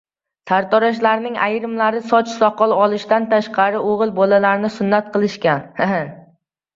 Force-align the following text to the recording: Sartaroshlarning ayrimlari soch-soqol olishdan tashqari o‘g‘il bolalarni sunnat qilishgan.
Sartaroshlarning 0.51 1.35
ayrimlari 1.47 1.99
soch-soqol 2.11 2.73
olishdan 2.85 3.27
tashqari 3.33 3.81
o‘g‘il 3.91 4.15
bolalarni 4.21 4.73
sunnat 4.77 5.13
qilishgan. 5.17 5.63